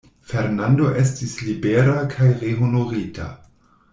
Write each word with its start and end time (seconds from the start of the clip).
Fernando 0.29 0.87
estis 1.01 1.35
libera 1.49 1.99
kaj 2.15 2.31
rehonorita. 2.45 3.31